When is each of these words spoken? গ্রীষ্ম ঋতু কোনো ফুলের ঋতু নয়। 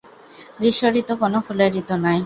গ্রীষ্ম 0.59 0.85
ঋতু 0.99 1.13
কোনো 1.21 1.37
ফুলের 1.45 1.69
ঋতু 1.79 1.95
নয়। 2.03 2.19